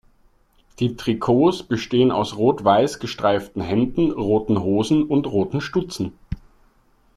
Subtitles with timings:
[0.79, 6.13] Die Trikots bestehen aus rot-weiß gestreiften Hemden, roten Hosen und roten Stutzen.